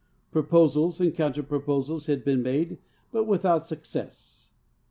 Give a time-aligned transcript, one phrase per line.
[0.31, 2.79] Proposals and counter j^roposals had been made,
[3.11, 4.49] but without success.